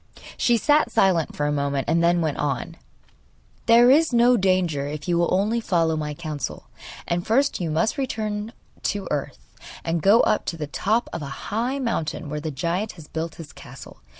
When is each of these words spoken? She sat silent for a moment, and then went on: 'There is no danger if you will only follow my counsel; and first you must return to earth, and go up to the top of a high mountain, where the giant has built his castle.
She 0.35 0.57
sat 0.57 0.91
silent 0.91 1.35
for 1.35 1.45
a 1.45 1.51
moment, 1.51 1.85
and 1.87 2.03
then 2.03 2.21
went 2.21 2.37
on: 2.37 2.75
'There 3.67 3.91
is 3.91 4.11
no 4.11 4.35
danger 4.35 4.87
if 4.87 5.07
you 5.07 5.15
will 5.15 5.31
only 5.31 5.61
follow 5.61 5.95
my 5.95 6.15
counsel; 6.15 6.69
and 7.07 7.23
first 7.23 7.61
you 7.61 7.69
must 7.69 7.99
return 7.99 8.51
to 8.81 9.07
earth, 9.11 9.37
and 9.83 10.01
go 10.01 10.21
up 10.21 10.45
to 10.45 10.57
the 10.57 10.65
top 10.65 11.07
of 11.13 11.21
a 11.21 11.45
high 11.53 11.77
mountain, 11.77 12.29
where 12.31 12.41
the 12.41 12.49
giant 12.49 12.93
has 12.93 13.07
built 13.07 13.35
his 13.35 13.53
castle. 13.53 13.99